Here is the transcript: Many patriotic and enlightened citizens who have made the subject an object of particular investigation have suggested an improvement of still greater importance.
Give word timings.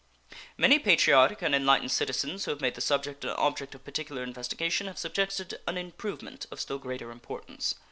Many 0.57 0.79
patriotic 0.79 1.43
and 1.43 1.53
enlightened 1.53 1.91
citizens 1.91 2.45
who 2.45 2.49
have 2.49 2.59
made 2.59 2.73
the 2.73 2.81
subject 2.81 3.23
an 3.23 3.29
object 3.35 3.75
of 3.75 3.85
particular 3.85 4.23
investigation 4.23 4.87
have 4.87 4.97
suggested 4.97 5.59
an 5.67 5.77
improvement 5.77 6.47
of 6.49 6.59
still 6.59 6.79
greater 6.79 7.11
importance. 7.11 7.75